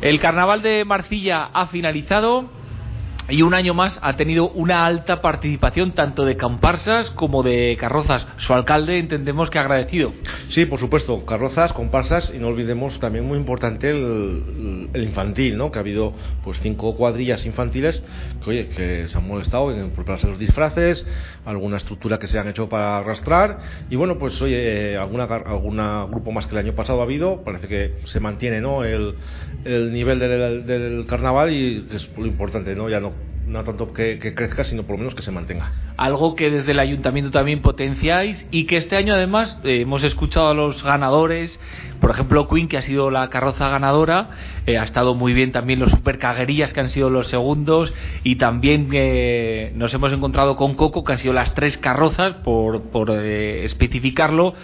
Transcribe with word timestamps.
El 0.00 0.18
carnaval 0.18 0.62
de 0.62 0.84
Marcilla 0.86 1.50
ha 1.52 1.66
finalizado 1.66 2.48
y 3.30 3.42
un 3.42 3.54
año 3.54 3.74
más 3.74 3.98
ha 4.02 4.16
tenido 4.16 4.50
una 4.50 4.86
alta 4.86 5.20
participación 5.20 5.92
tanto 5.92 6.24
de 6.24 6.36
comparsas 6.36 7.10
como 7.10 7.42
de 7.42 7.76
carrozas. 7.78 8.26
Su 8.38 8.52
alcalde 8.52 8.98
entendemos 8.98 9.50
que 9.50 9.58
ha 9.58 9.62
agradecido. 9.62 10.12
Sí, 10.48 10.66
por 10.66 10.78
supuesto, 10.78 11.24
carrozas, 11.24 11.72
comparsas 11.72 12.32
y 12.34 12.38
no 12.38 12.48
olvidemos 12.48 12.98
también 12.98 13.24
muy 13.24 13.38
importante 13.38 13.90
el, 13.90 14.90
infantil, 14.94 15.56
¿no? 15.56 15.70
Que 15.70 15.78
ha 15.78 15.82
habido 15.82 16.12
pues 16.44 16.58
cinco 16.60 16.96
cuadrillas 16.96 17.44
infantiles 17.46 18.02
que, 18.42 18.50
oye, 18.50 18.68
que 18.68 19.08
se 19.08 19.16
han 19.16 19.26
molestado 19.26 19.72
en 19.72 19.90
prepararse 19.90 20.26
los 20.26 20.38
disfraces, 20.38 21.06
alguna 21.44 21.76
estructura 21.76 22.18
que 22.18 22.26
se 22.26 22.38
han 22.38 22.48
hecho 22.48 22.68
para 22.68 22.98
arrastrar 22.98 23.58
y 23.88 23.96
bueno, 23.96 24.18
pues 24.18 24.40
oye, 24.42 24.96
alguna 24.96 25.24
alguna 25.24 26.04
grupo 26.04 26.32
más 26.32 26.46
que 26.46 26.52
el 26.52 26.58
año 26.58 26.74
pasado 26.74 27.00
ha 27.00 27.04
habido, 27.04 27.42
parece 27.44 27.68
que 27.68 27.98
se 28.04 28.20
mantiene, 28.20 28.60
¿no? 28.60 28.84
El, 28.84 29.14
el 29.64 29.92
nivel 29.92 30.18
del, 30.18 30.66
del 30.66 31.06
carnaval 31.06 31.52
y 31.52 31.86
es 31.92 32.10
lo 32.16 32.26
importante, 32.26 32.74
¿no? 32.74 32.88
Ya 32.88 33.00
no 33.00 33.12
no 33.50 33.64
tanto 33.64 33.92
que, 33.92 34.18
crezca, 34.34 34.62
sino 34.64 34.84
por 34.84 34.92
lo 34.92 34.98
menos 34.98 35.14
que 35.14 35.22
se 35.22 35.32
mantenga. 35.32 35.72
Algo 35.96 36.36
que 36.36 36.50
desde 36.50 36.70
el 36.70 36.78
ayuntamiento 36.78 37.30
también 37.32 37.60
potenciáis 37.60 38.46
y 38.50 38.64
que 38.64 38.76
este 38.76 38.96
año 38.96 39.12
además 39.12 39.58
eh, 39.64 39.80
hemos 39.80 40.04
escuchado 40.04 40.48
a 40.48 40.54
los 40.54 40.82
ganadores, 40.84 41.58
por 42.00 42.10
ejemplo 42.10 42.48
Queen, 42.48 42.68
que 42.68 42.78
ha 42.78 42.82
sido 42.82 43.10
la 43.10 43.28
carroza 43.28 43.68
ganadora, 43.68 44.30
eh, 44.66 44.78
ha 44.78 44.84
estado 44.84 45.14
muy 45.14 45.32
bien 45.32 45.50
también 45.50 45.80
los 45.80 45.90
supercaguerías, 45.90 46.72
que 46.72 46.80
han 46.80 46.90
sido 46.90 47.10
los 47.10 47.26
segundos, 47.26 47.92
y 48.22 48.36
también 48.36 48.88
eh, 48.92 49.72
nos 49.74 49.92
hemos 49.94 50.12
encontrado 50.12 50.56
con 50.56 50.74
Coco, 50.74 51.02
que 51.02 51.12
han 51.12 51.18
sido 51.18 51.34
las 51.34 51.52
tres 51.54 51.76
carrozas, 51.76 52.34
por, 52.44 52.82
por 52.90 53.10
especificarlo 53.10 54.54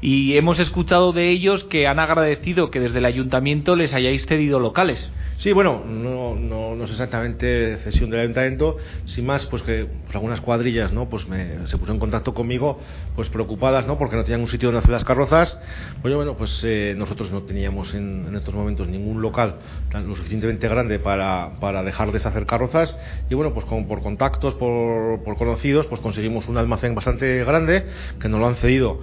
y 0.00 0.36
hemos 0.36 0.60
escuchado 0.60 1.12
de 1.12 1.28
ellos 1.30 1.64
que 1.64 1.88
han 1.88 1.98
agradecido 1.98 2.70
que 2.70 2.78
desde 2.78 2.98
el 2.98 3.04
ayuntamiento 3.04 3.74
les 3.74 3.92
hayáis 3.94 4.26
cedido 4.26 4.60
locales. 4.60 5.10
Sí, 5.38 5.52
bueno, 5.52 5.84
no, 5.86 6.34
no, 6.34 6.74
no, 6.74 6.84
es 6.84 6.90
exactamente 6.90 7.76
cesión 7.84 8.10
del 8.10 8.18
ayuntamiento, 8.18 8.76
sin 9.04 9.24
más, 9.24 9.46
pues 9.46 9.62
que 9.62 9.86
pues 10.02 10.16
algunas 10.16 10.40
cuadrillas, 10.40 10.92
¿no? 10.92 11.08
Pues 11.08 11.28
me, 11.28 11.68
se 11.68 11.78
pusieron 11.78 11.94
en 11.94 12.00
contacto 12.00 12.34
conmigo, 12.34 12.80
pues 13.14 13.28
preocupadas, 13.28 13.86
¿no? 13.86 13.98
Porque 13.98 14.16
no 14.16 14.24
tenían 14.24 14.40
un 14.40 14.48
sitio 14.48 14.68
donde 14.70 14.80
hacer 14.80 14.90
las 14.90 15.04
carrozas. 15.04 15.56
Pues 16.02 16.12
bueno, 16.12 16.36
pues 16.36 16.60
eh, 16.64 16.92
nosotros 16.98 17.30
no 17.30 17.42
teníamos 17.42 17.94
en, 17.94 18.34
estos 18.34 18.52
momentos 18.52 18.88
ningún 18.88 19.22
local 19.22 19.60
lo 19.92 20.16
suficientemente 20.16 20.66
grande 20.66 20.98
para, 20.98 21.50
para 21.60 21.84
dejar 21.84 22.10
de 22.10 22.18
hacer 22.18 22.44
carrozas 22.44 22.98
y 23.30 23.34
bueno, 23.34 23.54
pues 23.54 23.64
con, 23.64 23.86
por 23.86 24.02
contactos, 24.02 24.54
por, 24.54 25.22
por 25.22 25.36
conocidos, 25.36 25.86
pues 25.86 26.00
conseguimos 26.00 26.48
un 26.48 26.58
almacén 26.58 26.96
bastante 26.96 27.44
grande 27.44 27.86
que 28.20 28.28
nos 28.28 28.40
lo 28.40 28.48
han 28.48 28.56
cedido 28.56 29.00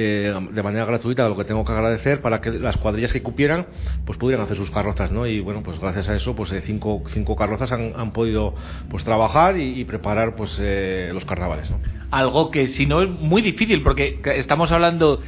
eh, 0.00 0.32
de 0.52 0.62
manera 0.62 0.84
gratuita, 0.84 1.28
lo 1.28 1.36
que 1.36 1.44
tengo 1.44 1.64
que 1.64 1.72
agradecer 1.72 2.20
para 2.20 2.40
que 2.40 2.52
las 2.52 2.76
cuadrillas 2.76 3.12
que 3.12 3.20
cupieran 3.20 3.66
pues 4.04 4.16
pudieran 4.16 4.44
hacer 4.44 4.56
sus 4.56 4.70
carrozas, 4.70 5.10
¿no? 5.10 5.26
Y 5.26 5.40
bueno, 5.40 5.62
pues 5.64 5.80
gracias 5.80 6.08
a 6.08 6.14
eso, 6.14 6.36
pues 6.36 6.52
eh, 6.52 6.62
cinco, 6.64 7.02
cinco 7.12 7.34
carrozas 7.34 7.72
han, 7.72 7.92
han, 7.96 8.12
podido 8.12 8.54
pues 8.88 9.04
trabajar 9.04 9.58
y, 9.58 9.80
y 9.80 9.84
preparar 9.84 10.36
pues 10.36 10.58
eh, 10.62 11.10
los 11.12 11.24
carnavales, 11.24 11.70
¿no? 11.70 11.80
Algo 12.12 12.50
que 12.52 12.68
si 12.68 12.86
no 12.86 13.02
es 13.02 13.10
muy 13.10 13.42
difícil, 13.42 13.82
porque 13.82 14.20
estamos 14.36 14.70
hablando 14.70 15.20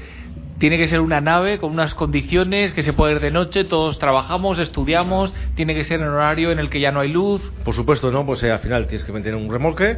tiene 0.60 0.76
que 0.76 0.88
ser 0.88 1.00
una 1.00 1.22
nave 1.22 1.58
con 1.58 1.72
unas 1.72 1.94
condiciones 1.94 2.72
que 2.74 2.82
se 2.82 2.92
puede 2.92 3.14
ir 3.14 3.20
de 3.20 3.30
noche, 3.30 3.64
todos 3.64 3.98
trabajamos, 3.98 4.58
estudiamos, 4.58 5.32
tiene 5.54 5.74
que 5.74 5.84
ser 5.84 6.00
en 6.00 6.08
horario 6.08 6.52
en 6.52 6.58
el 6.58 6.68
que 6.68 6.80
ya 6.80 6.92
no 6.92 7.00
hay 7.00 7.08
luz. 7.08 7.40
Por 7.64 7.74
supuesto, 7.74 8.10
¿no? 8.10 8.26
Pues 8.26 8.42
eh, 8.42 8.52
al 8.52 8.60
final 8.60 8.86
tienes 8.86 9.04
que 9.06 9.10
mantener 9.10 9.40
un 9.40 9.50
remolque 9.50 9.96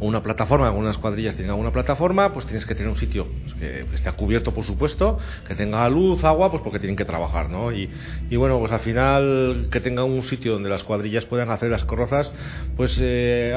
o 0.00 0.06
una 0.06 0.22
plataforma, 0.22 0.66
algunas 0.66 0.98
cuadrillas 0.98 1.34
tienen 1.34 1.50
alguna 1.50 1.72
plataforma, 1.72 2.32
pues 2.32 2.46
tienes 2.46 2.66
que 2.66 2.74
tener 2.74 2.90
un 2.90 2.96
sitio 2.96 3.26
pues, 3.42 3.54
que 3.54 3.86
esté 3.94 4.10
cubierto, 4.12 4.52
por 4.52 4.64
supuesto, 4.64 5.18
que 5.46 5.54
tenga 5.54 5.88
luz, 5.88 6.22
agua, 6.24 6.50
pues 6.50 6.62
porque 6.62 6.78
tienen 6.78 6.96
que 6.96 7.04
trabajar, 7.04 7.50
¿no? 7.50 7.72
Y, 7.72 7.90
y 8.30 8.36
bueno, 8.36 8.58
pues 8.58 8.72
al 8.72 8.80
final 8.80 9.68
que 9.70 9.80
tenga 9.80 10.04
un 10.04 10.22
sitio 10.24 10.52
donde 10.52 10.68
las 10.68 10.82
cuadrillas 10.82 11.24
puedan 11.26 11.50
hacer 11.50 11.70
las 11.70 11.84
carrozas, 11.84 12.32
pues 12.76 12.98
eh, 13.00 13.54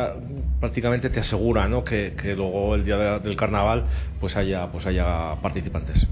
prácticamente 0.59 1.09
te 1.09 1.19
asegura, 1.19 1.67
¿no? 1.67 1.83
Que, 1.83 2.13
que 2.21 2.35
luego 2.35 2.75
el 2.75 2.85
día 2.85 2.97
de, 2.97 3.19
del 3.19 3.35
carnaval 3.35 3.85
pues 4.19 4.35
haya, 4.35 4.71
pues 4.71 4.85
haya 4.85 5.35
participantes. 5.41 6.07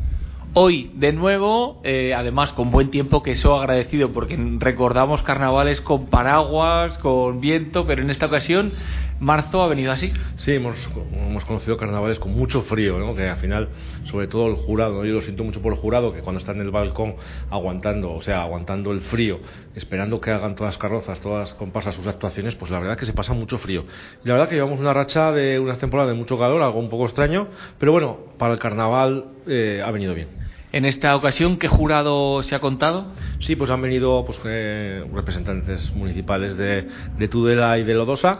Hoy, 0.55 0.91
de 0.93 1.13
nuevo, 1.13 1.81
eh, 1.83 2.13
además 2.13 2.53
con 2.53 2.69
buen 2.69 2.91
tiempo, 2.91 3.23
que 3.23 3.31
eso 3.31 3.55
agradecido, 3.55 4.11
porque 4.11 4.37
recordamos 4.59 5.23
carnavales 5.23 5.81
con 5.81 6.11
paraguas, 6.11 6.95
con 6.99 7.41
viento, 7.41 7.87
pero 7.87 8.03
en 8.03 8.11
esta 8.11 8.27
ocasión 8.27 8.71
marzo 9.19 9.61
ha 9.61 9.67
venido 9.67 9.91
así. 9.91 10.11
Sí, 10.35 10.53
hemos, 10.53 10.75
hemos 11.13 11.45
conocido 11.45 11.77
carnavales 11.77 12.19
con 12.19 12.33
mucho 12.33 12.63
frío, 12.63 12.99
¿no? 12.99 13.15
que 13.15 13.27
al 13.27 13.37
final, 13.37 13.69
sobre 14.05 14.27
todo 14.27 14.47
el 14.47 14.55
jurado, 14.55 15.05
yo 15.05 15.13
lo 15.13 15.21
siento 15.21 15.43
mucho 15.43 15.61
por 15.61 15.73
el 15.73 15.79
jurado, 15.79 16.13
que 16.13 16.21
cuando 16.21 16.39
está 16.39 16.51
en 16.51 16.61
el 16.61 16.71
balcón 16.71 17.15
aguantando, 17.49 18.13
o 18.13 18.21
sea, 18.21 18.41
aguantando 18.41 18.91
el 18.91 19.01
frío, 19.01 19.39
esperando 19.75 20.19
que 20.19 20.31
hagan 20.31 20.55
todas 20.55 20.73
las 20.73 20.77
carrozas, 20.77 21.19
todas 21.21 21.55
las 21.59 21.95
sus 21.95 22.07
actuaciones, 22.07 22.55
pues 22.55 22.71
la 22.71 22.79
verdad 22.79 22.97
que 22.97 23.05
se 23.05 23.13
pasa 23.13 23.33
mucho 23.33 23.57
frío. 23.57 23.85
Y 24.23 24.27
la 24.27 24.33
verdad 24.33 24.49
que 24.49 24.55
llevamos 24.55 24.79
una 24.79 24.93
racha 24.93 25.31
de 25.31 25.59
una 25.59 25.77
temporada 25.77 26.09
de 26.09 26.15
mucho 26.15 26.37
calor, 26.37 26.61
algo 26.61 26.79
un 26.79 26.89
poco 26.89 27.05
extraño, 27.05 27.47
pero 27.79 27.91
bueno, 27.91 28.17
para 28.37 28.53
el 28.53 28.59
carnaval 28.59 29.25
eh, 29.47 29.81
ha 29.85 29.91
venido 29.91 30.13
bien. 30.13 30.42
En 30.73 30.85
esta 30.85 31.15
ocasión, 31.15 31.57
¿qué 31.57 31.67
jurado 31.67 32.41
se 32.41 32.55
ha 32.55 32.59
contado? 32.59 33.05
Sí, 33.41 33.55
pues 33.55 33.69
han 33.69 33.79
venido 33.79 34.25
pues, 34.25 34.39
eh, 34.43 35.05
representantes 35.13 35.93
municipales 35.93 36.57
de, 36.57 36.87
de, 37.15 37.27
Tudela 37.27 37.77
y 37.77 37.83
de 37.83 37.93
Lodosa 37.93 38.39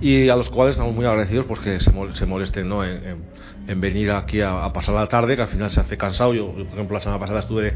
y 0.00 0.28
a 0.28 0.34
los 0.34 0.50
cuales 0.50 0.72
estamos 0.72 0.92
muy 0.92 1.06
agradecidos 1.06 1.46
porque 1.46 1.78
se, 1.78 1.92
se 2.14 2.26
molesten 2.26 2.68
¿no? 2.68 2.84
en, 2.84 3.04
en, 3.04 3.24
en, 3.68 3.80
venir 3.80 4.10
aquí 4.10 4.40
a, 4.40 4.72
pasar 4.72 4.96
la 4.96 5.06
tarde, 5.06 5.36
que 5.36 5.42
al 5.42 5.48
final 5.48 5.70
se 5.70 5.78
hace 5.78 5.96
cansado. 5.96 6.34
Yo, 6.34 6.52
por 6.52 6.66
ejemplo, 6.66 6.96
la 6.96 7.00
semana 7.00 7.20
pasada 7.20 7.40
estuve 7.40 7.74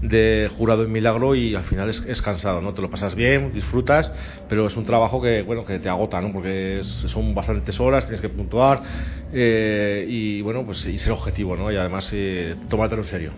de, 0.00 0.50
jurado 0.56 0.84
en 0.84 0.92
Milagro 0.92 1.34
y 1.34 1.54
al 1.54 1.64
final 1.64 1.90
es, 1.90 2.22
cansado, 2.22 2.60
¿no? 2.60 2.74
Te 2.74 2.82
lo 2.82 2.90
pasas 2.90 3.14
bien, 3.14 3.52
disfrutas, 3.52 4.12
pero 4.48 4.66
es 4.66 4.76
un 4.76 4.86
trabajo 4.86 5.20
que, 5.20 5.42
bueno, 5.42 5.64
que 5.64 5.78
te 5.78 5.88
agota, 5.88 6.20
¿no? 6.20 6.32
Porque 6.32 6.82
son 6.84 7.34
bastantes 7.34 7.78
horas, 7.80 8.04
tienes 8.04 8.20
que 8.20 8.28
puntuar 8.28 8.82
eh, 9.32 10.04
y, 10.08 10.42
bueno, 10.42 10.51
pues 10.64 10.84
y 10.86 10.98
ser 10.98 11.12
objetivo, 11.12 11.56
¿no? 11.56 11.70
Y 11.72 11.76
además 11.76 12.10
eh, 12.12 12.56
tomártelo 12.68 13.02
en 13.02 13.08
serio. 13.08 13.32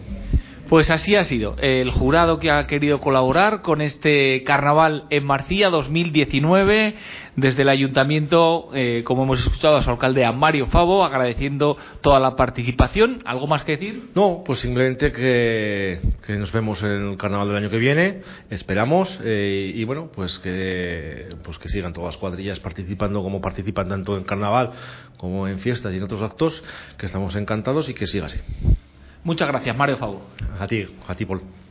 Pues 0.68 0.90
así 0.90 1.14
ha 1.14 1.24
sido 1.24 1.56
el 1.60 1.90
jurado 1.90 2.38
que 2.38 2.50
ha 2.50 2.66
querido 2.66 2.98
colaborar 3.00 3.60
con 3.60 3.82
este 3.82 4.42
carnaval 4.44 5.04
en 5.10 5.24
Marcilla 5.24 5.68
2019 5.68 6.94
desde 7.36 7.62
el 7.62 7.68
ayuntamiento, 7.68 8.70
eh, 8.74 9.02
como 9.04 9.24
hemos 9.24 9.40
escuchado 9.40 9.76
a 9.76 9.82
su 9.82 9.90
alcalde 9.90 10.24
a 10.24 10.32
Mario 10.32 10.66
Favo, 10.68 11.04
agradeciendo 11.04 11.76
toda 12.00 12.20
la 12.20 12.36
participación. 12.36 13.22
¿Algo 13.24 13.46
más 13.46 13.64
que 13.64 13.72
decir? 13.72 14.10
No, 14.14 14.42
pues 14.46 14.60
simplemente 14.60 15.12
que, 15.12 16.00
que 16.26 16.36
nos 16.36 16.52
vemos 16.52 16.82
en 16.82 17.10
el 17.10 17.16
carnaval 17.16 17.48
del 17.48 17.56
año 17.56 17.70
que 17.70 17.78
viene, 17.78 18.22
esperamos 18.50 19.20
eh, 19.24 19.72
y 19.74 19.84
bueno, 19.84 20.10
pues 20.14 20.38
que, 20.38 21.28
pues 21.42 21.58
que 21.58 21.68
sigan 21.68 21.92
todas 21.92 22.14
las 22.14 22.20
cuadrillas 22.20 22.60
participando 22.60 23.22
como 23.22 23.40
participan 23.40 23.88
tanto 23.88 24.16
en 24.16 24.24
carnaval 24.24 24.70
como 25.16 25.48
en 25.48 25.58
fiestas 25.58 25.92
y 25.94 25.96
en 25.96 26.02
otros 26.02 26.22
actos, 26.22 26.62
que 26.98 27.06
estamos 27.06 27.34
encantados 27.36 27.88
y 27.88 27.94
que 27.94 28.06
siga 28.06 28.26
así. 28.26 28.38
Muchas 29.22 29.48
gracias, 29.48 29.76
Mario 29.76 29.96
Favo. 29.96 30.22
A 30.58 30.66
ti, 30.66 30.84
a 31.06 31.14
ti, 31.14 31.24
Paul. 31.24 31.63